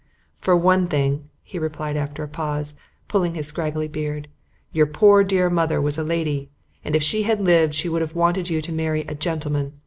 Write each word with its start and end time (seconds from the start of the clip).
"For 0.39 0.55
one 0.57 0.87
thing," 0.87 1.29
he 1.43 1.59
replied 1.59 1.95
after 1.95 2.23
a 2.23 2.27
pause, 2.27 2.75
pulling 3.07 3.35
his 3.35 3.47
straggly 3.47 3.87
beard, 3.87 4.27
"your 4.71 4.87
poor 4.87 5.23
dear 5.23 5.47
mother 5.47 5.79
was 5.79 5.99
a 5.99 6.03
lady, 6.03 6.49
and 6.83 6.95
if 6.95 7.03
she 7.03 7.21
had 7.21 7.39
lived 7.39 7.75
she 7.75 7.87
would 7.87 8.01
have 8.01 8.15
wanted 8.15 8.49
you 8.49 8.63
to 8.63 8.71
marry 8.73 9.01
a 9.01 9.13
gentleman. 9.13 9.73